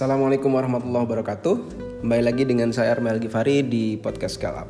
Assalamualaikum 0.00 0.56
warahmatullahi 0.56 1.04
wabarakatuh. 1.04 1.54
Kembali 2.00 2.24
lagi 2.24 2.48
dengan 2.48 2.72
saya 2.72 2.96
Armel 2.96 3.20
Gifari 3.20 3.60
di 3.60 4.00
podcast 4.00 4.40
Scale. 4.40 4.64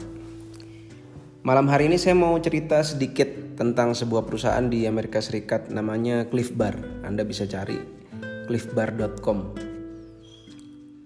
Malam 1.47 1.71
hari 1.71 1.87
ini 1.87 2.03
saya 2.03 2.19
mau 2.19 2.35
cerita 2.43 2.83
sedikit 2.83 3.55
tentang 3.55 3.95
sebuah 3.95 4.27
perusahaan 4.27 4.67
di 4.67 4.91
Amerika 4.91 5.23
Serikat 5.23 5.71
namanya 5.71 6.27
Cliff 6.27 6.51
Bar. 6.51 6.75
Anda 7.07 7.23
bisa 7.23 7.47
cari 7.47 7.79
cliffbar.com. 8.51 9.55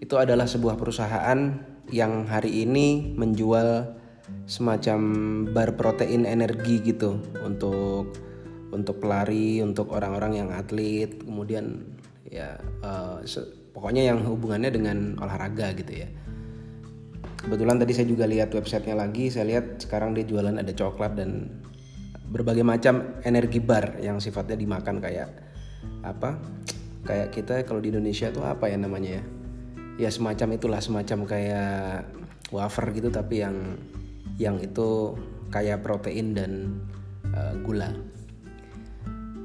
Itu 0.01 0.17
adalah 0.17 0.49
sebuah 0.49 0.81
perusahaan 0.81 1.61
yang 1.93 2.25
hari 2.25 2.65
ini 2.65 3.13
menjual 3.21 3.93
semacam 4.49 5.01
bar 5.53 5.77
protein 5.77 6.25
energi 6.25 6.81
gitu 6.81 7.21
untuk 7.45 8.17
untuk 8.73 9.05
pelari, 9.05 9.61
untuk 9.61 9.93
orang-orang 9.93 10.41
yang 10.41 10.49
atlet, 10.49 11.13
kemudian 11.13 11.93
ya 12.25 12.57
uh, 12.81 13.21
pokoknya 13.75 14.15
yang 14.15 14.23
hubungannya 14.23 14.71
dengan 14.71 15.19
olahraga 15.19 15.75
gitu 15.75 16.07
ya. 16.07 16.09
Kebetulan 17.45 17.77
tadi 17.77 17.93
saya 17.93 18.09
juga 18.09 18.25
lihat 18.25 18.55
websitenya 18.55 18.97
lagi, 18.97 19.29
saya 19.29 19.45
lihat 19.45 19.83
sekarang 19.85 20.17
dia 20.17 20.25
jualan 20.25 20.57
ada 20.57 20.73
coklat 20.73 21.19
dan 21.19 21.61
berbagai 22.31 22.65
macam 22.65 23.21
energi 23.27 23.61
bar 23.61 24.01
yang 24.01 24.17
sifatnya 24.23 24.57
dimakan 24.57 25.03
kayak 25.03 25.29
apa? 26.01 26.41
Kayak 27.05 27.37
kita 27.37 27.55
kalau 27.69 27.85
di 27.85 27.93
Indonesia 27.93 28.33
tuh 28.33 28.49
apa 28.49 28.73
ya 28.73 28.81
namanya 28.81 29.21
ya? 29.21 29.23
Ya 30.01 30.11
semacam 30.11 30.57
itulah 30.57 30.81
semacam 30.81 31.29
kayak 31.29 32.09
wafer 32.49 32.87
gitu 32.97 33.13
tapi 33.13 33.45
yang 33.45 33.77
yang 34.41 34.57
itu 34.59 35.15
kayak 35.53 35.85
protein 35.85 36.33
dan 36.33 36.53
uh, 37.37 37.55
gula. 37.61 37.93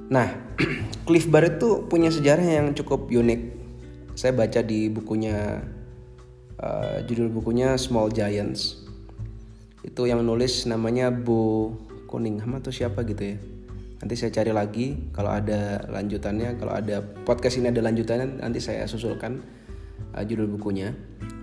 Nah, 0.09 0.33
Cliff 1.05 1.29
Bar 1.29 1.45
itu 1.45 1.85
punya 1.85 2.09
sejarah 2.09 2.41
yang 2.41 2.67
cukup 2.73 3.11
unik. 3.11 3.58
Saya 4.19 4.35
baca 4.35 4.59
di 4.59 4.91
bukunya, 4.91 5.63
uh, 6.59 6.99
judul 7.07 7.31
bukunya 7.31 7.79
Small 7.79 8.11
Giants. 8.11 8.83
Itu 9.79 10.11
yang 10.11 10.27
nulis 10.27 10.67
namanya 10.67 11.07
Bu 11.07 11.71
Kuningham 12.03 12.59
atau 12.59 12.67
siapa 12.67 13.07
gitu 13.07 13.23
ya. 13.31 13.39
Nanti 14.03 14.19
saya 14.19 14.35
cari 14.35 14.51
lagi 14.51 15.07
kalau 15.15 15.31
ada 15.31 15.87
lanjutannya, 15.87 16.59
kalau 16.59 16.75
ada 16.75 16.99
podcast 16.99 17.63
ini 17.63 17.71
ada 17.71 17.79
lanjutannya 17.79 18.43
nanti 18.43 18.59
saya 18.59 18.83
susulkan 18.91 19.39
uh, 20.11 20.23
judul 20.27 20.51
bukunya. 20.51 20.91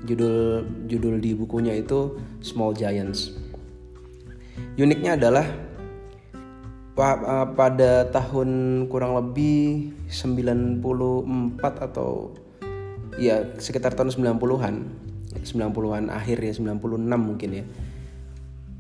Judul 0.05 0.69
judul 0.85 1.17
di 1.17 1.33
bukunya 1.33 1.73
itu 1.73 2.21
Small 2.45 2.77
Giants. 2.77 3.33
Uniknya 4.77 5.17
adalah 5.17 5.49
pada 7.57 8.05
tahun 8.13 8.85
kurang 8.93 9.17
lebih 9.17 9.97
94 10.13 10.85
atau 11.65 12.37
ya 13.17 13.57
sekitar 13.57 13.97
tahun 13.97 14.13
90-an 14.13 14.75
90-an 15.47 16.11
akhir 16.11 16.39
ya 16.43 16.53
96 16.57 17.07
mungkin 17.15 17.51
ya. 17.63 17.65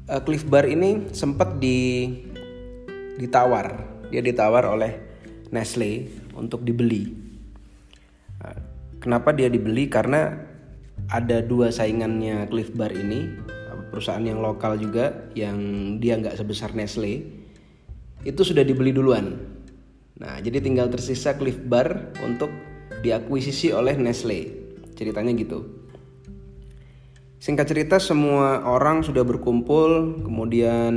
Uh, 0.06 0.22
Cliff 0.22 0.46
Bar 0.46 0.66
ini 0.66 1.10
sempat 1.14 1.58
di 1.58 2.10
ditawar. 3.18 3.86
Dia 4.10 4.22
ditawar 4.22 4.66
oleh 4.70 4.92
Nestle 5.50 6.10
untuk 6.34 6.62
dibeli. 6.62 7.10
Uh, 8.42 8.58
kenapa 9.02 9.34
dia 9.34 9.50
dibeli? 9.50 9.90
Karena 9.90 10.34
ada 11.10 11.42
dua 11.42 11.70
saingannya 11.70 12.50
Cliff 12.50 12.74
Bar 12.74 12.94
ini 12.94 13.46
perusahaan 13.96 14.20
yang 14.20 14.44
lokal 14.44 14.76
juga 14.76 15.30
yang 15.32 15.56
dia 16.02 16.20
nggak 16.20 16.36
sebesar 16.36 16.76
Nestle. 16.76 17.24
Itu 18.26 18.42
sudah 18.42 18.66
dibeli 18.66 18.90
duluan. 18.90 19.38
Nah, 20.16 20.40
jadi 20.40 20.60
tinggal 20.60 20.92
tersisa 20.92 21.36
Cliff 21.36 21.56
Bar 21.60 22.16
untuk 22.24 22.48
diakuisisi 23.00 23.72
oleh 23.72 23.96
Nestle. 23.98 24.52
Ceritanya 24.96 25.32
gitu. 25.36 25.86
Singkat 27.36 27.66
cerita 27.68 27.96
semua 28.00 28.64
orang 28.64 29.04
sudah 29.04 29.22
berkumpul, 29.22 30.18
kemudian 30.24 30.94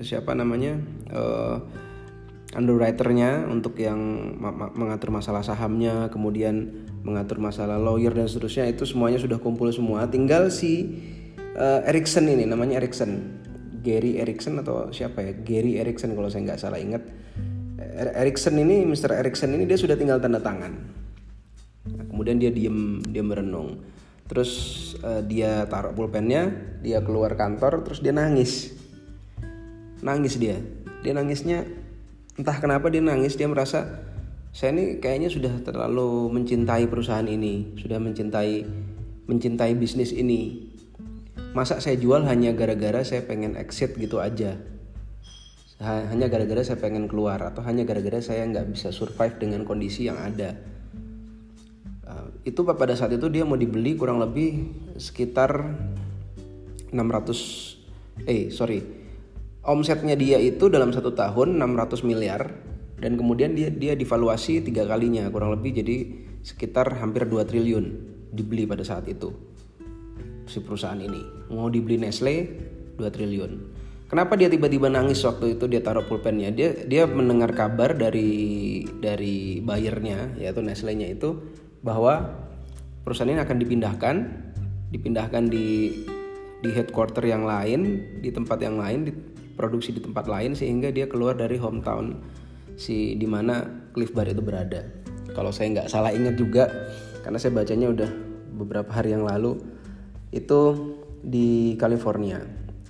siapa 0.00 0.34
namanya 0.34 0.80
uh, 1.12 1.62
underwriternya 2.56 3.46
untuk 3.46 3.78
yang 3.78 4.00
mengatur 4.74 5.12
masalah 5.12 5.44
sahamnya, 5.44 6.08
kemudian 6.08 6.88
mengatur 7.04 7.38
masalah 7.38 7.78
lawyer 7.78 8.10
dan 8.10 8.26
seterusnya 8.26 8.66
itu 8.66 8.88
semuanya 8.88 9.20
sudah 9.22 9.38
kumpul 9.38 9.70
semua. 9.70 10.08
Tinggal 10.10 10.50
si 10.50 10.98
uh, 11.54 11.84
Erickson 11.86 12.26
ini 12.26 12.48
namanya 12.48 12.80
Erickson 12.80 13.38
Gary 13.86 14.18
Erickson 14.18 14.58
atau 14.58 14.90
siapa 14.90 15.22
ya 15.22 15.32
Gary 15.46 15.78
Erickson 15.78 16.18
kalau 16.18 16.26
saya 16.26 16.42
nggak 16.42 16.58
salah 16.58 16.82
ingat 16.82 17.06
er-, 17.78 18.14
Erickson 18.18 18.58
ini 18.58 18.82
Mr. 18.82 19.14
Erickson 19.14 19.54
ini 19.54 19.62
dia 19.62 19.78
sudah 19.78 19.94
tinggal 19.94 20.18
tanda 20.18 20.42
tangan 20.42 20.74
kemudian 22.16 22.40
dia 22.40 22.48
diem 22.48 23.04
dia 23.04 23.20
merenung. 23.20 23.84
Terus 24.24 24.50
uh, 25.04 25.20
dia 25.20 25.68
taruh 25.68 25.92
pulpennya 25.92 26.48
dia 26.80 27.04
keluar 27.04 27.36
kantor 27.36 27.84
terus 27.84 28.00
dia 28.00 28.16
nangis. 28.16 28.72
Nangis 30.00 30.40
dia. 30.40 30.56
Dia 31.04 31.12
nangisnya 31.12 31.68
entah 32.40 32.56
kenapa 32.56 32.88
dia 32.88 33.04
nangis 33.04 33.36
dia 33.36 33.44
merasa 33.52 34.00
saya 34.56 34.72
ini 34.72 34.96
kayaknya 34.96 35.28
sudah 35.28 35.52
terlalu 35.60 36.32
mencintai 36.32 36.88
perusahaan 36.88 37.28
ini 37.28 37.76
sudah 37.76 38.00
mencintai 38.00 38.64
mencintai 39.28 39.76
bisnis 39.76 40.16
ini. 40.16 40.72
Masa 41.52 41.84
saya 41.84 42.00
jual 42.00 42.24
hanya 42.24 42.56
gara-gara 42.56 43.04
saya 43.04 43.28
pengen 43.28 43.60
exit 43.60 43.92
gitu 44.00 44.24
aja. 44.24 44.56
Hanya 45.84 46.32
gara-gara 46.32 46.64
saya 46.64 46.80
pengen 46.80 47.04
keluar 47.04 47.44
atau 47.44 47.60
hanya 47.68 47.84
gara-gara 47.84 48.24
saya 48.24 48.48
nggak 48.48 48.72
bisa 48.72 48.88
survive 48.88 49.36
dengan 49.36 49.68
kondisi 49.68 50.08
yang 50.08 50.16
ada 50.16 50.56
itu 52.46 52.62
pada 52.62 52.94
saat 52.94 53.10
itu 53.10 53.26
dia 53.26 53.42
mau 53.42 53.58
dibeli 53.58 53.98
kurang 53.98 54.22
lebih 54.22 54.70
sekitar 54.94 55.66
600 56.94 58.30
eh 58.30 58.54
sorry. 58.54 58.86
Omsetnya 59.66 60.14
dia 60.14 60.38
itu 60.38 60.70
dalam 60.70 60.94
satu 60.94 61.10
tahun 61.10 61.58
600 61.58 62.06
miliar 62.06 62.54
dan 63.02 63.18
kemudian 63.18 63.58
dia 63.58 63.66
dia 63.66 63.98
divaluasi 63.98 64.62
tiga 64.62 64.86
kalinya 64.86 65.26
kurang 65.26 65.58
lebih 65.58 65.82
jadi 65.82 66.06
sekitar 66.46 67.02
hampir 67.02 67.26
2 67.26 67.42
triliun 67.42 67.84
dibeli 68.30 68.62
pada 68.62 68.86
saat 68.86 69.10
itu 69.10 69.34
si 70.46 70.62
perusahaan 70.62 71.02
ini. 71.02 71.50
Mau 71.50 71.66
dibeli 71.66 71.98
Nestle 71.98 72.46
2 72.94 73.02
triliun. 73.10 73.52
Kenapa 74.06 74.38
dia 74.38 74.46
tiba-tiba 74.46 74.86
nangis 74.86 75.18
waktu 75.26 75.58
itu 75.58 75.66
dia 75.66 75.82
taruh 75.82 76.06
pulpennya? 76.06 76.54
Dia 76.54 76.86
dia 76.86 77.10
mendengar 77.10 77.50
kabar 77.58 77.98
dari 77.98 78.86
dari 79.02 79.58
bayarnya 79.58 80.38
yaitu 80.38 80.62
Nestle-nya 80.62 81.10
itu 81.10 81.42
bahwa 81.86 82.34
perusahaan 83.06 83.30
ini 83.30 83.38
akan 83.38 83.56
dipindahkan 83.62 84.16
dipindahkan 84.90 85.46
di 85.46 85.94
di 86.58 86.70
headquarter 86.74 87.22
yang 87.22 87.46
lain 87.46 88.02
di 88.18 88.34
tempat 88.34 88.58
yang 88.58 88.82
lain 88.82 89.06
diproduksi 89.06 89.94
di 89.94 90.02
tempat 90.02 90.26
lain 90.26 90.58
sehingga 90.58 90.90
dia 90.90 91.06
keluar 91.06 91.38
dari 91.38 91.54
hometown 91.62 92.18
si 92.74 93.14
di 93.14 93.24
mana 93.30 93.62
Cliff 93.94 94.10
Bar 94.10 94.26
itu 94.26 94.42
berada 94.42 94.82
kalau 95.30 95.54
saya 95.54 95.78
nggak 95.78 95.88
salah 95.88 96.10
ingat 96.10 96.34
juga 96.34 96.66
karena 97.22 97.38
saya 97.38 97.54
bacanya 97.54 97.86
udah 97.94 98.10
beberapa 98.56 98.90
hari 98.90 99.14
yang 99.14 99.22
lalu 99.22 99.60
itu 100.34 100.94
di 101.22 101.78
California 101.78 102.42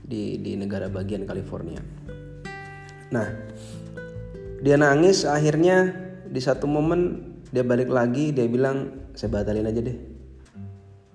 di 0.06 0.38
di 0.38 0.54
negara 0.54 0.86
bagian 0.86 1.26
California. 1.26 1.82
Nah, 3.10 3.26
dia 4.62 4.76
nangis 4.78 5.26
akhirnya 5.26 5.90
di 6.26 6.38
satu 6.38 6.70
momen 6.70 7.34
dia 7.56 7.64
balik 7.64 7.88
lagi 7.88 8.36
dia 8.36 8.44
bilang 8.44 9.08
saya 9.16 9.32
batalin 9.32 9.64
aja 9.64 9.80
deh. 9.80 9.96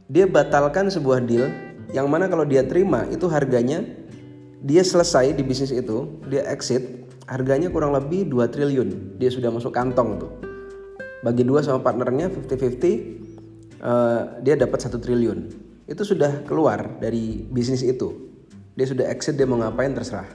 Dia 0.09 0.25
batalkan 0.25 0.89
sebuah 0.89 1.21
deal 1.21 1.53
yang 1.93 2.09
mana 2.09 2.25
kalau 2.25 2.49
dia 2.49 2.65
terima 2.65 3.05
itu 3.13 3.29
harganya 3.29 3.85
dia 4.65 4.81
selesai 4.81 5.37
di 5.37 5.45
bisnis 5.45 5.69
itu, 5.69 6.17
dia 6.25 6.41
exit, 6.49 7.05
harganya 7.29 7.69
kurang 7.69 7.93
lebih 7.93 8.25
2 8.25 8.49
triliun. 8.49 9.21
Dia 9.21 9.29
sudah 9.29 9.53
masuk 9.53 9.69
kantong 9.69 10.17
tuh. 10.17 10.31
Bagi 11.21 11.45
dua 11.45 11.61
sama 11.61 11.85
partnernya 11.85 12.33
50-50 12.33 12.49
uh, 12.49 12.57
eh, 12.57 14.21
dia 14.41 14.57
dapat 14.57 14.81
satu 14.81 14.97
triliun 14.97 15.53
itu 15.85 16.01
sudah 16.01 16.41
keluar 16.49 16.97
dari 16.97 17.45
bisnis 17.45 17.85
itu. 17.85 18.33
Dia 18.73 18.89
sudah 18.89 19.05
exit, 19.13 19.37
dia 19.37 19.45
mau 19.45 19.61
ngapain 19.61 19.93
terserah. 19.93 20.25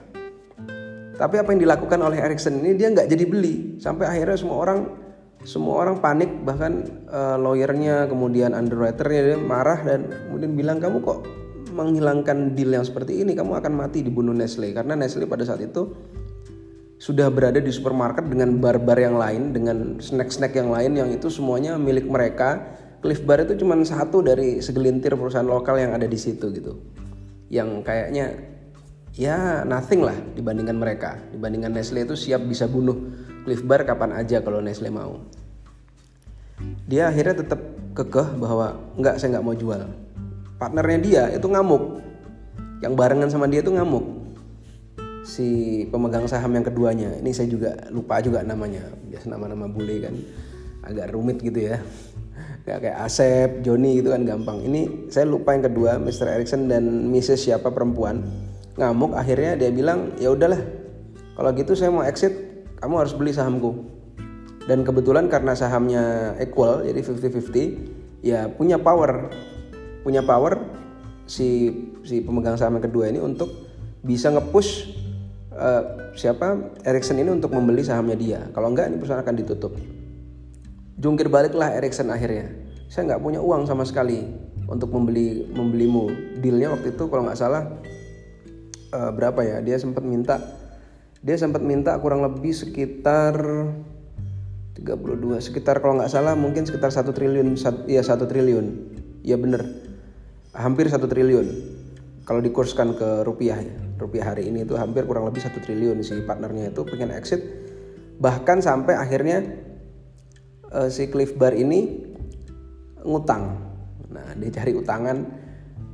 Tapi 1.19 1.35
apa 1.43 1.49
yang 1.50 1.67
dilakukan 1.67 1.99
oleh 1.99 2.23
Erickson 2.23 2.62
ini 2.62 2.79
dia 2.79 2.94
nggak 2.94 3.11
jadi 3.11 3.25
beli 3.26 3.82
sampai 3.82 4.06
akhirnya 4.06 4.38
semua 4.38 4.62
orang 4.62 5.06
semua 5.47 5.87
orang 5.87 6.03
panik 6.03 6.43
bahkan 6.43 6.83
uh, 7.07 7.39
lawyernya 7.39 8.11
kemudian 8.11 8.51
underwriternya 8.51 9.21
dia 9.23 9.39
marah 9.39 9.79
dan 9.79 10.11
kemudian 10.27 10.59
bilang 10.59 10.83
kamu 10.83 10.99
kok 11.07 11.23
menghilangkan 11.77 12.57
deal 12.57 12.73
yang 12.73 12.83
seperti 12.83 13.21
ini? 13.21 13.37
Kamu 13.37 13.53
akan 13.61 13.73
mati 13.77 14.01
dibunuh 14.01 14.33
Nestle. 14.33 14.73
Karena 14.73 14.97
Nestle 14.97 15.29
pada 15.29 15.45
saat 15.45 15.61
itu 15.61 15.93
sudah 16.97 17.29
berada 17.29 17.61
di 17.61 17.69
supermarket 17.69 18.25
dengan 18.25 18.57
barbar 18.57 18.97
yang 18.97 19.21
lain 19.21 19.53
dengan 19.53 20.01
snack-snack 20.01 20.57
yang 20.57 20.73
lain 20.73 20.97
yang 20.97 21.09
itu 21.13 21.29
semuanya 21.29 21.77
milik 21.77 22.09
mereka. 22.09 22.75
Cliff 23.05 23.23
Bar 23.23 23.45
itu 23.45 23.61
cuma 23.61 23.77
satu 23.85 24.25
dari 24.25 24.59
segelintir 24.65 25.15
perusahaan 25.15 25.47
lokal 25.47 25.79
yang 25.79 25.93
ada 25.93 26.09
di 26.09 26.17
situ 26.17 26.49
gitu. 26.51 26.81
Yang 27.53 27.85
kayaknya 27.87 28.27
ya 29.15 29.63
nothing 29.63 30.03
lah 30.03 30.17
dibandingkan 30.35 30.75
mereka. 30.75 31.21
Dibandingkan 31.31 31.77
Nestle 31.77 32.09
itu 32.09 32.17
siap 32.17 32.43
bisa 32.49 32.67
bunuh 32.67 32.97
Cliff 33.45 33.63
Bar 33.63 33.85
kapan 33.85 34.17
aja 34.17 34.41
kalau 34.41 34.65
Nestle 34.65 34.89
mau 34.89 35.23
dia 36.87 37.12
akhirnya 37.12 37.44
tetap 37.44 37.61
kekeh 37.97 38.37
bahwa 38.37 38.76
nggak 38.97 39.17
saya 39.17 39.37
nggak 39.37 39.44
mau 39.44 39.56
jual. 39.56 39.82
Partnernya 40.56 40.99
dia 41.00 41.23
itu 41.32 41.47
ngamuk. 41.49 42.00
Yang 42.81 42.93
barengan 42.97 43.29
sama 43.32 43.49
dia 43.49 43.61
itu 43.61 43.73
ngamuk. 43.73 44.05
Si 45.26 45.49
pemegang 45.88 46.29
saham 46.29 46.53
yang 46.56 46.64
keduanya. 46.64 47.17
Ini 47.20 47.31
saya 47.32 47.49
juga 47.49 47.76
lupa 47.93 48.20
juga 48.20 48.41
namanya. 48.44 48.85
Biasa 49.08 49.32
nama-nama 49.32 49.69
bule 49.69 50.00
kan. 50.00 50.14
Agak 50.87 51.12
rumit 51.12 51.41
gitu 51.41 51.73
ya. 51.73 51.81
Nggak 52.64 52.79
kayak 52.88 52.99
Asep, 53.05 53.50
Joni 53.64 54.00
gitu 54.00 54.12
kan 54.12 54.25
gampang. 54.25 54.64
Ini 54.64 55.12
saya 55.12 55.29
lupa 55.29 55.52
yang 55.56 55.69
kedua 55.69 56.00
Mr. 56.00 56.41
Erickson 56.41 56.69
dan 56.69 57.09
Mrs. 57.12 57.49
siapa 57.49 57.73
perempuan. 57.73 58.25
Ngamuk 58.76 59.17
akhirnya 59.17 59.56
dia 59.56 59.73
bilang 59.73 60.17
ya 60.20 60.32
udahlah. 60.32 60.61
Kalau 61.37 61.50
gitu 61.52 61.76
saya 61.76 61.93
mau 61.93 62.05
exit 62.05 62.32
kamu 62.81 62.94
harus 62.97 63.12
beli 63.17 63.32
sahamku 63.32 63.96
dan 64.67 64.83
kebetulan 64.83 65.31
karena 65.31 65.55
sahamnya 65.55 66.35
equal 66.43 66.83
jadi 66.83 66.99
50-50 66.99 68.23
ya 68.27 68.51
punya 68.51 68.83
power. 68.83 69.31
Punya 70.03 70.23
power 70.23 70.59
si 71.27 71.71
si 72.07 72.23
pemegang 72.23 72.59
saham 72.59 72.79
yang 72.79 72.87
kedua 72.87 73.11
ini 73.11 73.19
untuk 73.19 73.51
bisa 74.03 74.31
ngepush 74.31 74.91
uh, 75.55 76.15
siapa 76.15 76.79
Ericsson 76.87 77.19
ini 77.23 77.31
untuk 77.31 77.55
membeli 77.55 77.83
sahamnya 77.87 78.19
dia. 78.19 78.41
Kalau 78.55 78.71
enggak 78.71 78.91
ini 78.91 78.99
perusahaan 78.99 79.23
akan 79.23 79.37
ditutup. 79.39 79.73
Jungkir 80.99 81.31
baliklah 81.31 81.75
Ericsson 81.79 82.11
akhirnya. 82.11 82.51
Saya 82.91 83.15
nggak 83.15 83.23
punya 83.23 83.43
uang 83.43 83.67
sama 83.67 83.87
sekali 83.87 84.23
untuk 84.67 84.91
membeli 84.91 85.47
membelimu. 85.51 86.11
Dealnya 86.43 86.75
waktu 86.75 86.95
itu 86.95 87.07
kalau 87.07 87.27
nggak 87.27 87.39
salah 87.39 87.71
uh, 88.95 89.11
berapa 89.15 89.43
ya? 89.43 89.57
Dia 89.62 89.79
sempat 89.79 90.03
minta 90.03 90.43
dia 91.23 91.35
sempat 91.35 91.62
minta 91.62 91.99
kurang 91.99 92.23
lebih 92.23 92.55
sekitar 92.55 93.35
32 94.76 95.40
sekitar 95.40 95.81
kalau 95.81 95.96
nggak 95.96 96.12
salah 96.12 96.37
mungkin 96.37 96.69
sekitar 96.69 96.93
satu 96.93 97.17
triliun 97.17 97.56
ya 97.88 98.05
satu 98.05 98.28
triliun. 98.28 98.67
Ya 99.25 99.40
bener. 99.40 99.64
Hampir 100.52 100.93
satu 100.93 101.08
triliun. 101.08 101.49
Kalau 102.28 102.44
dikurskan 102.44 102.93
ke 102.99 103.25
rupiah 103.25 103.56
ya 103.56 103.76
rupiah 103.96 104.34
hari 104.34 104.52
ini 104.52 104.69
itu 104.69 104.76
hampir 104.76 105.08
kurang 105.08 105.25
lebih 105.25 105.40
satu 105.40 105.56
triliun 105.64 106.05
si 106.05 106.20
partnernya 106.20 106.76
itu 106.76 106.84
pengen 106.84 107.08
exit. 107.17 107.40
Bahkan 108.20 108.61
sampai 108.61 109.00
akhirnya 109.00 109.40
uh, 110.73 110.93
si 110.93 111.08
Cliff 111.08 111.32
Bar 111.40 111.56
ini 111.56 112.05
ngutang. 113.00 113.56
Nah 114.12 114.37
dia 114.37 114.50
cari 114.61 114.76
utangan. 114.76 115.17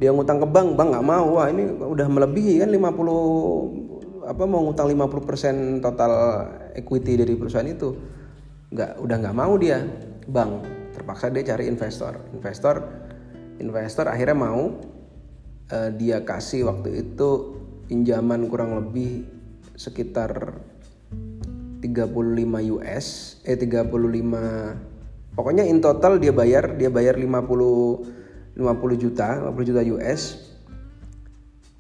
Dia 0.03 0.11
ngutang 0.11 0.43
ke 0.43 0.47
bank 0.51 0.75
bank 0.75 0.89
nggak 0.91 1.07
mau. 1.07 1.39
Wah 1.39 1.47
ini 1.47 1.71
udah 1.71 2.11
melebihi 2.11 2.67
kan 2.67 2.71
50 2.75 4.23
apa 4.23 4.43
mau 4.47 4.63
ngutang 4.67 4.87
50% 4.91 5.83
total 5.83 6.13
equity 6.79 7.19
dari 7.19 7.35
perusahaan 7.35 7.67
itu 7.67 8.22
nggak 8.73 8.99
udah 8.99 9.17
nggak 9.21 9.37
mau 9.37 9.55
dia. 9.61 9.85
Bank. 10.27 10.65
Terpaksa 10.93 11.33
dia 11.33 11.55
cari 11.55 11.69
investor. 11.69 12.17
Investor 12.33 12.77
investor 13.63 14.11
akhirnya 14.11 14.37
mau 14.37 14.81
uh, 15.71 15.91
dia 15.95 16.27
kasih 16.27 16.67
waktu 16.67 17.07
itu 17.07 17.63
pinjaman 17.87 18.51
kurang 18.51 18.75
lebih 18.79 19.25
sekitar 19.79 20.59
35 21.83 22.77
US 22.79 23.07
eh 23.43 23.59
35 23.59 25.35
pokoknya 25.35 25.65
in 25.67 25.83
total 25.83 26.19
dia 26.23 26.31
bayar 26.31 26.79
dia 26.79 26.91
bayar 26.91 27.19
50 27.19 28.59
50 28.59 29.03
juta 29.03 29.29
50 29.51 29.69
juta 29.69 29.83
US 29.99 30.52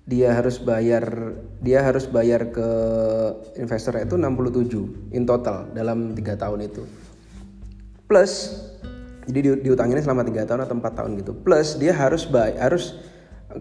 dia 0.02 0.34
harus 0.34 0.58
bayar 0.58 1.38
dia 1.62 1.78
harus 1.78 2.10
bayar 2.10 2.50
ke 2.50 2.69
investor 3.54 3.94
itu 4.02 4.19
67 4.19 5.14
in 5.14 5.22
total 5.22 5.70
dalam 5.70 6.14
tiga 6.19 6.34
tahun 6.34 6.66
itu. 6.66 6.82
Plus 8.10 8.58
jadi 9.31 9.38
di, 9.38 9.50
diutanginnya 9.70 10.02
selama 10.02 10.26
tiga 10.26 10.43
tahun 10.43 10.66
atau 10.66 10.75
empat 10.75 10.93
tahun 10.99 11.10
gitu. 11.22 11.32
Plus 11.46 11.78
dia 11.78 11.94
harus 11.94 12.26
bay, 12.26 12.58
harus 12.58 12.99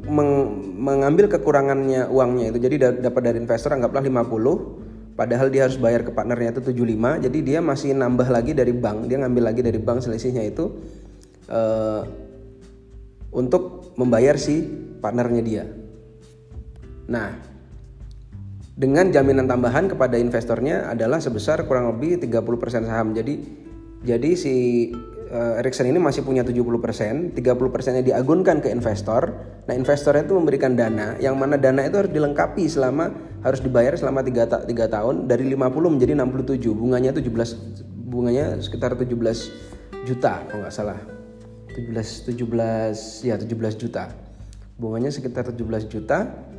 meng, 0.09 0.57
mengambil 0.81 1.29
kekurangannya 1.29 2.09
uangnya 2.09 2.49
itu. 2.49 2.57
Jadi 2.57 2.75
dapat 3.05 3.21
dari 3.21 3.37
investor 3.37 3.77
anggaplah 3.77 4.01
50 4.01 4.91
padahal 5.13 5.53
dia 5.53 5.69
harus 5.69 5.77
bayar 5.77 6.01
ke 6.01 6.09
partnernya 6.09 6.57
itu 6.57 6.73
75 6.73 7.27
jadi 7.27 7.37
dia 7.43 7.59
masih 7.59 7.93
nambah 7.93 8.31
lagi 8.31 8.55
dari 8.55 8.71
bank 8.71 9.11
dia 9.11 9.19
ngambil 9.19 9.53
lagi 9.53 9.61
dari 9.61 9.77
bank 9.77 10.01
selisihnya 10.07 10.47
itu 10.47 10.71
uh, 11.51 12.01
untuk 13.29 13.93
membayar 13.99 14.39
si 14.39 14.63
partnernya 15.03 15.43
dia 15.43 15.63
Nah, 17.11 17.35
dengan 18.71 19.11
jaminan 19.11 19.45
tambahan 19.45 19.91
kepada 19.91 20.15
investornya 20.15 20.87
adalah 20.87 21.19
sebesar 21.19 21.67
kurang 21.67 21.91
lebih 21.91 22.23
30% 22.23 22.87
saham. 22.87 23.11
Jadi 23.11 23.35
jadi 24.01 24.31
si 24.33 24.55
uh, 25.29 25.59
Ericsson 25.61 25.91
ini 25.91 25.99
masih 26.01 26.25
punya 26.25 26.41
70%, 26.41 27.37
30%-nya 27.37 28.01
diagunkan 28.01 28.63
ke 28.63 28.73
investor. 28.73 29.35
Nah, 29.67 29.73
investornya 29.77 30.25
itu 30.25 30.33
memberikan 30.33 30.73
dana 30.73 31.19
yang 31.21 31.37
mana 31.37 31.61
dana 31.61 31.85
itu 31.85 31.99
harus 31.99 32.09
dilengkapi 32.09 32.65
selama 32.65 33.13
harus 33.45 33.61
dibayar 33.61 33.93
selama 33.93 34.25
3, 34.25 34.49
ta 34.49 34.57
3 34.65 34.71
tahun 34.71 35.15
dari 35.29 35.45
50 35.51 35.93
menjadi 35.93 36.13
67. 36.17 36.73
Bunganya 36.73 37.11
17 37.13 37.91
bunganya 38.11 38.59
sekitar 38.59 38.97
17 38.97 39.07
juta 40.07 40.41
kalau 40.49 40.65
nggak 40.65 40.73
salah. 40.73 40.99
17 41.71 42.33
17 42.33 43.27
ya 43.27 43.35
17 43.37 43.77
juta. 43.77 44.11
Bunganya 44.81 45.13
sekitar 45.13 45.45
17 45.45 45.85
juta 45.85 46.49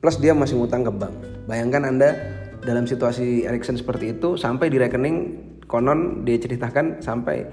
plus 0.00 0.16
dia 0.16 0.32
masih 0.32 0.56
ngutang 0.56 0.82
ke 0.82 0.92
bank. 0.92 1.14
Bayangkan 1.44 1.84
Anda 1.84 2.16
dalam 2.64 2.88
situasi 2.88 3.44
Erickson 3.44 3.76
seperti 3.76 4.16
itu 4.16 4.36
sampai 4.36 4.72
di 4.72 4.80
rekening 4.80 5.16
konon 5.68 6.24
dia 6.24 6.40
ceritakan 6.40 7.04
sampai 7.04 7.44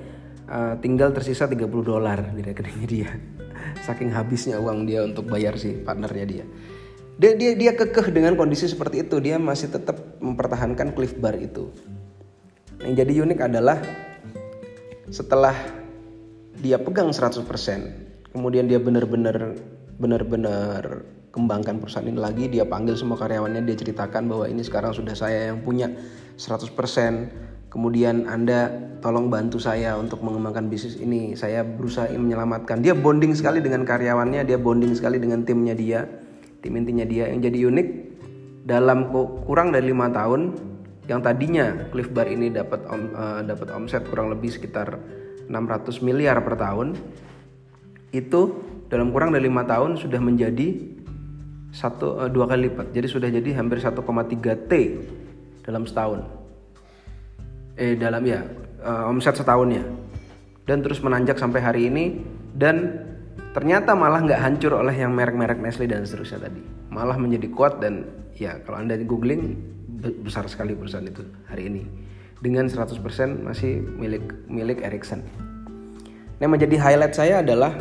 uh, 0.47 0.73
tinggal 0.79 1.11
tersisa 1.11 1.45
30 1.47 1.67
dolar 1.83 2.31
di 2.31 2.41
rekeningnya 2.41 2.87
dia. 2.95 3.11
Saking 3.83 4.15
habisnya 4.15 4.57
uang 4.57 4.87
dia 4.87 5.03
untuk 5.03 5.27
bayar 5.27 5.59
si 5.59 5.75
partnernya 5.75 6.25
dia. 6.25 6.45
Dia 7.17 7.33
dia 7.33 7.51
dia 7.57 7.71
kekeh 7.73 8.13
dengan 8.13 8.37
kondisi 8.37 8.69
seperti 8.69 9.01
itu, 9.01 9.17
dia 9.17 9.41
masih 9.41 9.73
tetap 9.73 10.21
mempertahankan 10.21 10.93
Cliff 10.93 11.17
Bar 11.17 11.33
itu. 11.35 11.73
Yang 12.77 12.93
jadi 12.93 13.13
unik 13.25 13.39
adalah 13.41 13.81
setelah 15.09 15.57
dia 16.61 16.77
pegang 16.77 17.09
100%, 17.09 17.41
kemudian 18.37 18.69
dia 18.69 18.77
benar-benar 18.77 19.57
benar-benar 19.97 21.09
kembangkan 21.37 21.77
perusahaan 21.77 22.09
ini 22.09 22.17
lagi 22.17 22.49
dia 22.49 22.65
panggil 22.65 22.97
semua 22.97 23.21
karyawannya 23.21 23.61
dia 23.61 23.77
ceritakan 23.77 24.25
bahwa 24.25 24.49
ini 24.49 24.65
sekarang 24.65 24.97
sudah 24.97 25.13
saya 25.13 25.53
yang 25.53 25.61
punya 25.61 25.93
100% 26.41 26.73
kemudian 27.69 28.25
Anda 28.25 28.73
tolong 28.99 29.29
bantu 29.29 29.61
saya 29.61 29.93
untuk 30.01 30.25
mengembangkan 30.25 30.65
bisnis 30.71 30.97
ini. 30.97 31.37
Saya 31.37 31.61
berusaha 31.61 32.09
menyelamatkan. 32.09 32.81
Dia 32.81 32.97
bonding 32.97 33.37
sekali 33.37 33.61
dengan 33.61 33.85
karyawannya 33.85 34.41
dia 34.47 34.57
bonding 34.57 34.97
sekali 34.97 35.21
dengan 35.21 35.45
timnya 35.45 35.77
dia. 35.77 36.09
Tim 36.65 36.73
intinya 36.73 37.05
dia 37.05 37.29
yang 37.29 37.39
jadi 37.43 37.69
unik. 37.69 37.87
Dalam 38.67 39.13
kurang 39.47 39.71
dari 39.71 39.93
lima 39.93 40.11
tahun 40.11 40.57
yang 41.07 41.23
tadinya 41.23 41.87
Cliff 41.87 42.11
Bar 42.11 42.27
ini 42.27 42.51
dapat 42.51 42.83
om, 42.91 43.15
uh, 43.15 43.39
dapat 43.45 43.71
omset 43.71 44.03
kurang 44.11 44.27
lebih 44.27 44.51
sekitar 44.51 44.99
600 45.47 46.03
miliar 46.03 46.43
per 46.43 46.59
tahun 46.59 46.91
itu 48.11 48.41
dalam 48.91 49.15
kurang 49.15 49.31
dari 49.31 49.47
lima 49.47 49.63
tahun 49.63 49.95
sudah 49.95 50.19
menjadi 50.19 50.96
satu 51.71 52.23
uh, 52.25 52.29
dua 52.31 52.47
kali 52.47 52.71
lipat. 52.71 52.91
Jadi 52.95 53.07
sudah 53.07 53.29
jadi 53.31 53.49
hampir 53.59 53.79
1,3 53.79 54.01
T 54.67 54.71
dalam 55.63 55.83
setahun. 55.83 56.23
Eh 57.77 57.93
dalam 57.99 58.23
ya 58.23 58.41
uh, 58.83 59.09
omset 59.11 59.35
setahunnya. 59.35 59.83
Dan 60.67 60.83
terus 60.83 60.99
menanjak 60.99 61.39
sampai 61.39 61.63
hari 61.63 61.87
ini 61.87 62.19
dan 62.51 63.07
ternyata 63.55 63.95
malah 63.95 64.19
nggak 64.19 64.41
hancur 64.43 64.75
oleh 64.75 64.91
yang 64.91 65.15
merek-merek 65.15 65.63
Nestle 65.63 65.87
dan 65.87 66.03
seterusnya 66.03 66.51
tadi. 66.51 66.59
Malah 66.91 67.15
menjadi 67.15 67.47
kuat 67.51 67.79
dan 67.79 68.03
ya 68.35 68.59
kalau 68.67 68.83
Anda 68.83 68.99
googling 68.99 69.55
besar 70.23 70.45
sekali 70.51 70.75
perusahaan 70.75 71.07
itu 71.07 71.23
hari 71.47 71.71
ini. 71.71 71.83
Dengan 72.37 72.69
100% 72.69 73.01
masih 73.47 73.81
milik 73.81 74.45
milik 74.45 74.83
Ericsson. 74.85 75.25
Yang 76.37 76.51
menjadi 76.53 76.75
highlight 76.77 77.15
saya 77.17 77.41
adalah 77.41 77.73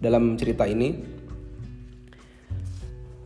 dalam 0.00 0.36
cerita 0.36 0.68
ini 0.68 1.19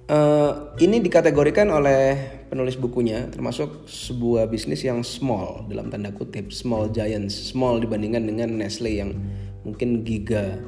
Uh, 0.04 0.76
ini 0.84 1.00
dikategorikan 1.00 1.72
oleh 1.72 2.20
penulis 2.52 2.76
bukunya 2.76 3.24
termasuk 3.32 3.88
sebuah 3.88 4.52
bisnis 4.52 4.84
yang 4.84 5.00
small 5.00 5.64
dalam 5.64 5.88
tanda 5.88 6.12
kutip 6.12 6.52
small 6.52 6.92
giants 6.92 7.32
small 7.32 7.80
dibandingkan 7.80 8.28
dengan 8.28 8.52
Nestle 8.52 9.00
yang 9.00 9.16
mungkin 9.64 10.04
giga 10.04 10.60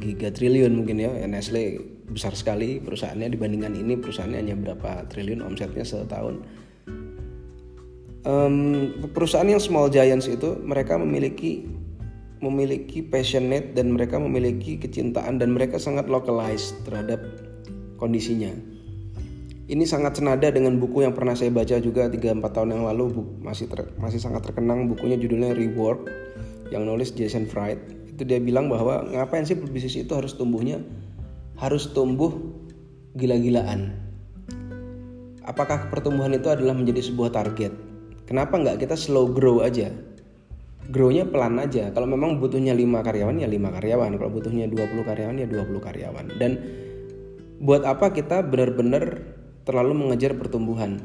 giga 0.00 0.32
triliun 0.32 0.80
mungkin 0.80 0.96
ya. 0.96 1.12
Nestle 1.28 1.76
besar 2.08 2.32
sekali 2.32 2.80
perusahaannya 2.80 3.36
dibandingkan 3.36 3.76
ini 3.76 4.00
perusahaannya 4.00 4.40
hanya 4.40 4.56
berapa 4.56 5.04
triliun 5.12 5.44
omsetnya 5.44 5.84
setahun. 5.84 6.40
Um, 8.24 8.96
perusahaan 9.12 9.44
yang 9.44 9.60
small 9.60 9.92
giants 9.92 10.24
itu 10.24 10.56
mereka 10.64 10.96
memiliki 10.96 11.68
memiliki 12.40 13.04
passionate 13.04 13.76
dan 13.76 13.92
mereka 13.92 14.16
memiliki 14.16 14.80
kecintaan 14.80 15.36
dan 15.36 15.52
mereka 15.52 15.76
sangat 15.76 16.08
localized 16.08 16.80
terhadap 16.88 17.20
kondisinya. 17.98 18.54
Ini 19.68 19.84
sangat 19.84 20.16
senada 20.16 20.48
dengan 20.48 20.80
buku 20.80 21.04
yang 21.04 21.12
pernah 21.12 21.36
saya 21.36 21.52
baca 21.52 21.76
juga 21.76 22.08
3-4 22.08 22.40
tahun 22.40 22.80
yang 22.80 22.88
lalu. 22.88 23.20
Masih 23.44 23.68
ter, 23.68 23.84
masih 24.00 24.16
sangat 24.16 24.48
terkenang 24.48 24.88
bukunya 24.88 25.20
judulnya 25.20 25.52
Rework 25.52 26.08
yang 26.72 26.88
nulis 26.88 27.12
Jason 27.12 27.44
Fried. 27.44 27.76
Itu 28.08 28.24
dia 28.24 28.40
bilang 28.40 28.72
bahwa 28.72 29.04
ngapain 29.12 29.44
sih 29.44 29.60
bisnis 29.60 30.00
itu 30.00 30.16
harus 30.16 30.32
tumbuhnya 30.32 30.80
harus 31.58 31.90
tumbuh 31.90 32.32
gila-gilaan? 33.18 33.98
Apakah 35.42 35.90
pertumbuhan 35.90 36.32
itu 36.32 36.48
adalah 36.48 36.72
menjadi 36.72 37.10
sebuah 37.10 37.34
target? 37.34 37.74
Kenapa 38.30 38.60
nggak 38.60 38.84
kita 38.86 38.94
slow 38.94 39.26
grow 39.28 39.64
aja? 39.64 39.90
Grow-nya 40.88 41.28
pelan 41.28 41.60
aja. 41.60 41.92
Kalau 41.92 42.08
memang 42.08 42.40
butuhnya 42.40 42.72
5 42.72 43.04
karyawan 43.04 43.44
ya 43.44 43.48
5 43.48 43.76
karyawan. 43.76 44.10
Kalau 44.16 44.30
butuhnya 44.32 44.64
20 44.72 45.04
karyawan 45.04 45.36
ya 45.36 45.44
20 45.44 45.84
karyawan. 45.84 46.26
Dan 46.40 46.50
buat 47.58 47.82
apa 47.82 48.14
kita 48.14 48.46
benar-benar 48.46 49.22
terlalu 49.66 50.06
mengejar 50.06 50.34
pertumbuhan? 50.38 51.02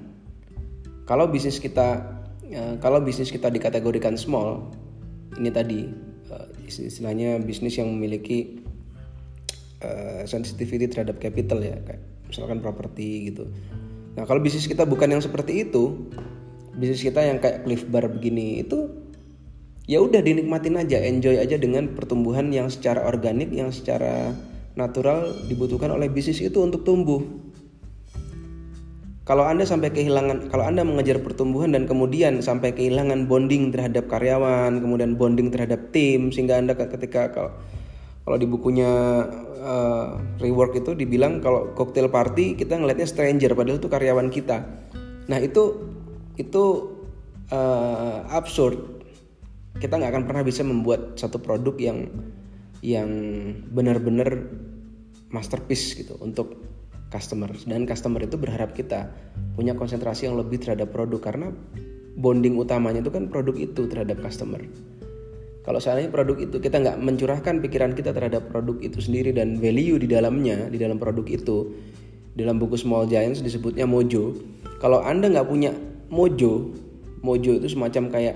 Kalau 1.03 1.27
bisnis 1.27 1.60
kita 1.60 2.00
ya, 2.48 2.77
kalau 2.79 3.03
bisnis 3.03 3.33
kita 3.33 3.51
dikategorikan 3.51 4.15
small 4.15 4.72
ini 5.36 5.50
tadi 5.50 5.79
uh, 6.29 6.48
istilahnya 6.63 7.41
bisnis 7.41 7.75
yang 7.75 7.91
memiliki 7.91 8.63
uh, 9.83 10.24
sensitivity 10.24 10.88
terhadap 10.88 11.19
capital 11.19 11.60
ya 11.60 11.75
kayak 11.83 12.01
misalkan 12.29 12.63
properti 12.63 13.33
gitu. 13.33 13.50
Nah 14.13 14.24
kalau 14.29 14.39
bisnis 14.39 14.69
kita 14.69 14.86
bukan 14.86 15.12
yang 15.12 15.24
seperti 15.25 15.67
itu 15.67 16.07
bisnis 16.77 17.05
kita 17.05 17.22
yang 17.22 17.38
kayak 17.41 17.65
cliff 17.65 17.86
bar 17.89 18.10
begini 18.10 18.62
itu 18.65 18.89
ya 19.86 20.00
udah 20.00 20.24
dinikmatin 20.24 20.79
aja 20.79 20.98
enjoy 21.03 21.36
aja 21.38 21.60
dengan 21.60 21.91
pertumbuhan 21.91 22.50
yang 22.50 22.72
secara 22.72 23.03
organik 23.03 23.51
yang 23.51 23.69
secara 23.69 24.31
natural 24.74 25.34
dibutuhkan 25.46 25.94
oleh 25.94 26.10
bisnis 26.10 26.42
itu 26.42 26.60
untuk 26.62 26.82
tumbuh 26.82 27.22
kalau 29.24 29.48
Anda 29.48 29.63
sampai 29.63 29.96
kehilangan, 29.96 30.51
kalau 30.51 30.68
Anda 30.68 30.84
mengejar 30.84 31.24
pertumbuhan 31.24 31.72
dan 31.72 31.88
kemudian 31.88 32.44
sampai 32.44 32.75
kehilangan 32.75 33.32
bonding 33.32 33.72
terhadap 33.72 34.12
karyawan, 34.12 34.84
kemudian 34.84 35.15
bonding 35.15 35.48
terhadap 35.48 35.96
tim, 35.96 36.27
sehingga 36.27 36.60
Anda 36.60 36.75
ketika 36.75 37.32
kalau 37.32 37.56
kalau 38.27 38.36
di 38.36 38.44
bukunya 38.44 38.92
uh, 39.63 40.20
rework 40.44 40.75
itu 40.75 40.92
dibilang 40.92 41.39
kalau 41.39 41.72
cocktail 41.72 42.12
party 42.12 42.60
kita 42.60 42.75
ngelihatnya 42.75 43.08
stranger 43.08 43.56
padahal 43.56 43.80
itu 43.80 43.88
karyawan 43.88 44.27
kita. 44.27 44.68
Nah 45.32 45.39
itu 45.39 45.80
itu 46.36 46.63
uh, 47.48 48.27
absurd. 48.27 48.75
Kita 49.80 50.03
nggak 50.03 50.20
akan 50.20 50.24
pernah 50.27 50.44
bisa 50.44 50.68
membuat 50.68 51.15
satu 51.15 51.39
produk 51.39 51.80
yang 51.80 52.12
yang 52.84 53.10
benar-benar 53.72 54.44
masterpiece 55.32 55.96
gitu 55.96 56.20
untuk 56.20 56.60
customer 57.08 57.50
dan 57.63 57.88
customer 57.88 58.20
itu 58.28 58.36
berharap 58.36 58.75
kita 58.75 59.08
punya 59.56 59.72
konsentrasi 59.72 60.28
yang 60.28 60.36
lebih 60.36 60.60
terhadap 60.60 60.92
produk 60.92 61.24
karena 61.24 61.48
bonding 62.20 62.60
utamanya 62.60 63.00
itu 63.00 63.10
kan 63.10 63.32
produk 63.32 63.56
itu 63.56 63.88
terhadap 63.88 64.20
customer. 64.20 64.60
Kalau 65.63 65.80
seandainya 65.80 66.12
produk 66.12 66.36
itu 66.44 66.60
kita 66.60 66.84
nggak 66.84 67.00
mencurahkan 67.00 67.63
pikiran 67.63 67.96
kita 67.96 68.12
terhadap 68.12 68.52
produk 68.52 68.75
itu 68.84 69.00
sendiri 69.00 69.32
dan 69.32 69.56
value 69.56 69.96
di 69.96 70.12
dalamnya 70.12 70.68
di 70.68 70.75
dalam 70.75 71.00
produk 71.00 71.24
itu 71.24 71.72
dalam 72.36 72.60
buku 72.60 72.75
Small 72.75 73.08
Giants 73.08 73.40
disebutnya 73.40 73.88
mojo. 73.88 74.36
Kalau 74.84 75.00
anda 75.00 75.32
nggak 75.32 75.48
punya 75.48 75.72
mojo, 76.12 76.75
mojo 77.24 77.52
itu 77.56 77.72
semacam 77.72 78.12
kayak 78.12 78.36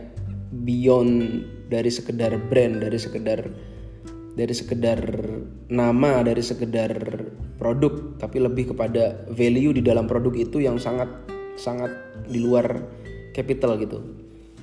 beyond 0.64 1.44
dari 1.68 1.92
sekedar 1.92 2.32
brand, 2.48 2.80
dari 2.80 2.96
sekedar 2.96 3.52
dari 4.38 4.54
sekedar 4.54 5.02
nama, 5.74 6.22
dari 6.22 6.46
sekedar 6.46 6.94
produk, 7.58 8.14
tapi 8.22 8.38
lebih 8.38 8.78
kepada 8.78 9.26
value 9.34 9.74
di 9.74 9.82
dalam 9.82 10.06
produk 10.06 10.38
itu 10.38 10.62
yang 10.62 10.78
sangat 10.78 11.10
sangat 11.58 11.90
di 12.30 12.46
luar 12.46 12.86
capital 13.34 13.82
gitu. 13.82 13.98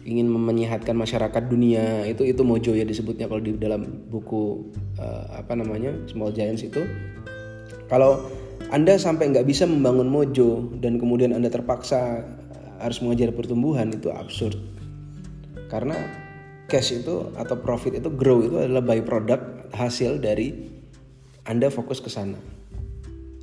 Ingin 0.06 0.30
menyehatkan 0.30 0.94
masyarakat 0.94 1.50
dunia 1.50 2.06
itu 2.06 2.22
itu 2.22 2.46
mojo 2.46 2.70
ya 2.70 2.86
disebutnya 2.86 3.26
kalau 3.26 3.42
di 3.42 3.58
dalam 3.58 4.06
buku 4.06 4.70
uh, 5.02 5.42
apa 5.42 5.58
namanya 5.58 5.90
Small 6.06 6.30
Giants 6.30 6.62
itu. 6.62 6.86
Kalau 7.90 8.30
anda 8.70 8.94
sampai 8.94 9.34
nggak 9.34 9.48
bisa 9.50 9.66
membangun 9.66 10.06
mojo 10.06 10.70
dan 10.78 11.02
kemudian 11.02 11.34
anda 11.34 11.50
terpaksa 11.50 12.22
harus 12.78 12.98
mengejar 13.02 13.34
pertumbuhan 13.34 13.90
itu 13.90 14.12
absurd 14.12 14.54
karena 15.72 15.96
cash 16.68 16.94
itu 16.94 17.32
atau 17.36 17.56
profit 17.60 17.98
itu 17.98 18.08
grow 18.12 18.40
itu 18.44 18.56
adalah 18.60 18.82
byproduct 18.84 19.53
hasil 19.74 20.22
dari 20.22 20.54
Anda 21.44 21.68
fokus 21.68 22.00
ke 22.00 22.08
sana. 22.08 22.38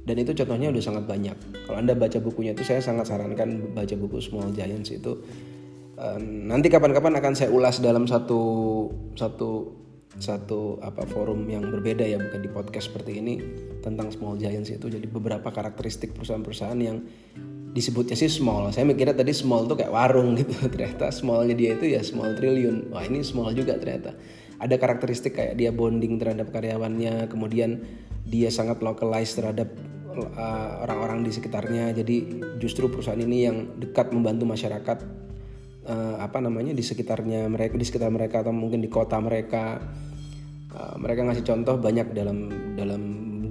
Dan 0.02 0.18
itu 0.18 0.34
contohnya 0.34 0.74
udah 0.74 0.82
sangat 0.82 1.06
banyak. 1.06 1.38
Kalau 1.70 1.78
Anda 1.78 1.94
baca 1.94 2.18
bukunya 2.18 2.58
itu 2.58 2.66
saya 2.66 2.82
sangat 2.82 3.14
sarankan 3.14 3.78
baca 3.78 3.94
buku 3.94 4.18
Small 4.18 4.50
Giants 4.56 4.90
itu. 4.90 5.22
nanti 6.26 6.66
kapan-kapan 6.66 7.14
akan 7.22 7.38
saya 7.38 7.54
ulas 7.54 7.78
dalam 7.78 8.10
satu 8.10 8.42
satu 9.14 9.70
satu 10.18 10.82
apa 10.82 11.06
forum 11.06 11.46
yang 11.46 11.62
berbeda 11.70 12.02
ya 12.02 12.18
bukan 12.18 12.42
di 12.42 12.50
podcast 12.50 12.90
seperti 12.90 13.22
ini 13.22 13.38
tentang 13.86 14.10
Small 14.10 14.42
Giants 14.42 14.74
itu 14.74 14.90
jadi 14.90 15.06
beberapa 15.06 15.54
karakteristik 15.54 16.18
perusahaan-perusahaan 16.18 16.82
yang 16.82 17.06
disebutnya 17.72 18.20
sih 18.20 18.28
small 18.28 18.68
saya 18.76 18.84
mikirnya 18.84 19.16
tadi 19.16 19.32
small 19.32 19.64
tuh 19.64 19.80
kayak 19.80 19.96
warung 19.96 20.36
gitu 20.36 20.52
ternyata 20.74 21.08
smallnya 21.08 21.56
dia 21.56 21.80
itu 21.80 21.96
ya 21.96 22.04
small 22.04 22.36
triliun 22.36 22.92
wah 22.92 23.04
ini 23.08 23.24
small 23.24 23.56
juga 23.56 23.80
ternyata 23.80 24.12
ada 24.62 24.78
karakteristik 24.78 25.34
kayak 25.34 25.58
dia 25.58 25.74
bonding 25.74 26.22
terhadap 26.22 26.54
karyawannya 26.54 27.26
kemudian 27.28 27.82
dia 28.22 28.54
sangat 28.54 28.86
localized 28.86 29.34
terhadap 29.42 29.74
uh, 30.14 30.86
orang-orang 30.86 31.26
di 31.26 31.34
sekitarnya 31.34 31.98
jadi 31.98 32.18
justru 32.62 32.86
perusahaan 32.88 33.20
ini 33.20 33.38
yang 33.50 33.58
dekat 33.82 34.14
membantu 34.14 34.46
masyarakat 34.46 34.98
uh, 35.90 36.16
apa 36.22 36.38
namanya 36.38 36.78
di 36.78 36.86
sekitarnya 36.86 37.50
mereka 37.50 37.74
di 37.74 37.86
sekitar 37.86 38.14
mereka 38.14 38.46
atau 38.46 38.54
mungkin 38.54 38.80
di 38.86 38.90
kota 38.92 39.18
mereka 39.18 39.82
uh, 40.78 40.96
mereka 41.02 41.26
ngasih 41.26 41.46
contoh 41.46 41.82
banyak 41.82 42.14
dalam 42.14 42.38
dalam 42.78 43.02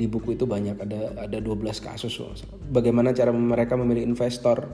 di 0.01 0.09
buku 0.09 0.33
itu 0.33 0.49
banyak 0.49 0.81
ada 0.81 1.29
ada 1.29 1.39
12 1.45 1.61
kasus. 1.85 2.25
Bagaimana 2.73 3.13
cara 3.13 3.37
mereka 3.37 3.77
memilih 3.77 4.09
investor? 4.09 4.65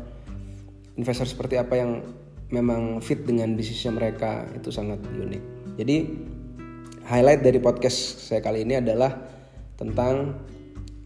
Investor 0.95 1.27
seperti 1.27 1.59
apa 1.59 1.75
yang 1.75 1.99
memang 2.55 3.03
fit 3.03 3.27
dengan 3.27 3.59
bisnisnya 3.59 3.91
mereka 3.91 4.47
itu 4.55 4.71
sangat 4.71 5.03
unik. 5.03 5.56
Jadi 5.77 5.97
highlight 7.05 7.45
dari 7.45 7.61
podcast 7.61 8.25
saya 8.25 8.41
kali 8.41 8.65
ini 8.65 8.81
adalah 8.81 9.13
tentang 9.77 10.41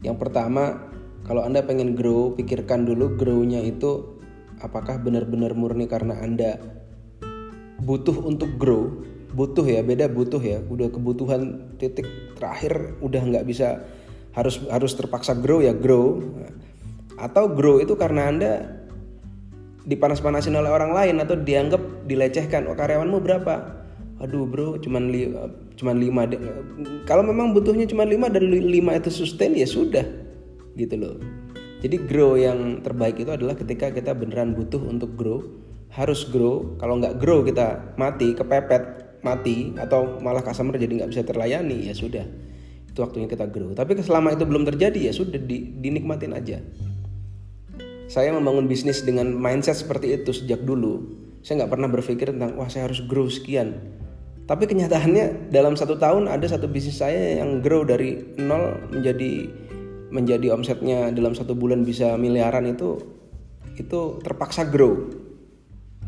yang 0.00 0.16
pertama 0.16 0.88
kalau 1.26 1.44
Anda 1.44 1.66
pengen 1.66 1.98
grow, 1.98 2.32
pikirkan 2.38 2.88
dulu 2.88 3.18
grow-nya 3.18 3.60
itu 3.60 4.18
apakah 4.62 4.96
benar-benar 5.02 5.52
murni 5.52 5.84
karena 5.90 6.16
Anda 6.22 6.56
butuh 7.82 8.24
untuk 8.24 8.56
grow. 8.56 9.04
Butuh 9.30 9.62
ya 9.62 9.82
beda 9.86 10.10
butuh 10.10 10.42
ya. 10.42 10.58
Udah 10.64 10.90
kebutuhan 10.90 11.74
titik 11.78 12.06
terakhir 12.34 12.98
udah 12.98 13.22
nggak 13.22 13.46
bisa 13.46 13.78
harus 14.34 14.58
harus 14.70 14.92
terpaksa 14.94 15.38
grow 15.38 15.62
ya 15.62 15.74
grow. 15.74 16.18
Atau 17.20 17.52
grow 17.52 17.78
itu 17.78 17.94
karena 17.94 18.32
anda 18.32 18.52
dipanas-panasin 19.84 20.56
oleh 20.56 20.72
orang 20.72 20.92
lain 20.92 21.20
atau 21.20 21.36
dianggap 21.36 22.04
dilecehkan 22.08 22.68
oh 22.68 22.76
karyawanmu 22.76 23.18
berapa 23.20 23.79
aduh 24.20 24.44
bro 24.44 24.76
cuman 24.76 25.08
li, 25.08 25.32
cuman 25.80 25.96
lima 25.96 26.28
kalau 27.08 27.24
memang 27.24 27.56
butuhnya 27.56 27.88
cuma 27.88 28.04
lima 28.04 28.28
dan 28.28 28.52
lima 28.52 28.92
itu 29.00 29.08
sustain 29.08 29.56
ya 29.56 29.64
sudah 29.64 30.04
gitu 30.76 30.94
loh. 30.96 31.16
Jadi 31.80 31.96
grow 32.04 32.36
yang 32.36 32.84
terbaik 32.84 33.16
itu 33.16 33.32
adalah 33.32 33.56
ketika 33.56 33.88
kita 33.88 34.12
beneran 34.12 34.52
butuh 34.52 34.80
untuk 34.84 35.16
grow 35.16 35.40
harus 35.96 36.28
grow. 36.28 36.76
Kalau 36.76 37.00
nggak 37.00 37.16
grow 37.16 37.40
kita 37.40 37.96
mati 37.96 38.36
kepepet 38.36 39.16
mati 39.24 39.72
atau 39.76 40.20
malah 40.20 40.44
customer 40.44 40.76
jadi 40.76 41.04
nggak 41.04 41.10
bisa 41.10 41.22
terlayani 41.24 41.88
ya 41.88 41.94
sudah. 41.96 42.24
Itu 42.84 43.00
waktunya 43.00 43.32
kita 43.32 43.48
grow. 43.48 43.72
Tapi 43.72 43.96
selama 44.04 44.36
itu 44.36 44.44
belum 44.44 44.68
terjadi 44.68 45.08
ya 45.08 45.12
sudah 45.16 45.40
di, 45.40 45.72
dinikmatin 45.80 46.36
aja. 46.36 46.60
Saya 48.10 48.34
membangun 48.34 48.66
bisnis 48.66 49.06
dengan 49.06 49.32
mindset 49.32 49.80
seperti 49.80 50.20
itu 50.20 50.34
sejak 50.34 50.60
dulu. 50.66 51.16
Saya 51.40 51.64
nggak 51.64 51.72
pernah 51.72 51.88
berpikir 51.88 52.36
tentang 52.36 52.60
wah 52.60 52.68
saya 52.68 52.90
harus 52.90 53.00
grow 53.08 53.24
sekian 53.32 53.80
tapi 54.48 54.64
kenyataannya 54.66 55.52
dalam 55.52 55.74
satu 55.78 55.98
tahun 55.98 56.26
ada 56.26 56.46
satu 56.46 56.66
bisnis 56.66 56.98
saya 56.98 57.38
yang 57.42 57.62
grow 57.62 57.86
dari 57.86 58.34
nol 58.40 58.78
menjadi 58.90 59.46
menjadi 60.10 60.52
omsetnya 60.52 61.14
dalam 61.14 61.38
satu 61.38 61.54
bulan 61.54 61.86
bisa 61.86 62.18
miliaran 62.18 62.66
itu 62.66 62.98
itu 63.78 64.20
terpaksa 64.20 64.66
grow. 64.66 65.08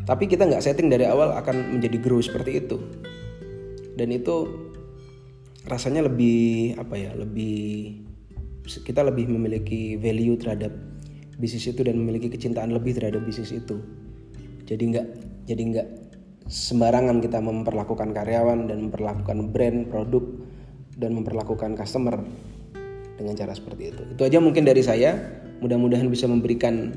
Tapi 0.03 0.27
kita 0.27 0.43
nggak 0.43 0.59
setting 0.59 0.91
dari 0.91 1.07
awal 1.07 1.31
akan 1.39 1.79
menjadi 1.79 1.97
grow 2.03 2.19
seperti 2.19 2.59
itu. 2.59 2.77
Dan 3.95 4.11
itu 4.11 4.51
rasanya 5.63 6.03
lebih 6.03 6.75
apa 6.75 6.99
ya 6.99 7.15
lebih 7.15 7.95
kita 8.67 8.99
lebih 9.07 9.31
memiliki 9.31 9.95
value 9.95 10.35
terhadap 10.35 10.75
bisnis 11.39 11.71
itu 11.71 11.79
dan 11.87 11.95
memiliki 11.95 12.27
kecintaan 12.27 12.75
lebih 12.75 12.99
terhadap 12.99 13.23
bisnis 13.23 13.55
itu. 13.55 13.79
Jadi 14.67 14.83
nggak 14.91 15.07
jadi 15.47 15.61
nggak 15.71 15.87
sembarangan 16.47 17.23
kita 17.23 17.39
memperlakukan 17.39 18.11
karyawan 18.11 18.67
dan 18.67 18.89
memperlakukan 18.89 19.37
brand 19.51 19.79
produk 19.87 20.23
dan 20.97 21.11
memperlakukan 21.17 21.73
customer 21.79 22.21
dengan 23.17 23.33
cara 23.37 23.53
seperti 23.55 23.93
itu. 23.93 24.01
Itu 24.13 24.21
aja 24.27 24.37
mungkin 24.43 24.67
dari 24.67 24.83
saya. 24.83 25.15
Mudah-mudahan 25.63 26.11
bisa 26.11 26.27
memberikan 26.27 26.91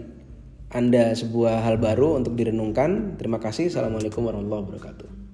anda 0.75 1.15
sebuah 1.15 1.63
hal 1.63 1.79
baru 1.79 2.19
untuk 2.19 2.35
direnungkan. 2.35 3.15
Terima 3.15 3.39
kasih. 3.39 3.71
Assalamualaikum 3.71 4.27
warahmatullahi 4.27 4.65
wabarakatuh 4.67 5.26